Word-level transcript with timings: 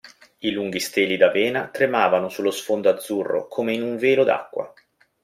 I 0.39 0.49
lunghi 0.49 0.79
steli 0.79 1.15
d'avena 1.15 1.67
tremavano 1.67 2.27
sullo 2.27 2.49
sfondo 2.49 2.89
azzurro 2.89 3.47
come 3.47 3.73
in 3.75 3.83
un 3.83 3.97
velo 3.97 4.23
d'acqua. 4.23 4.73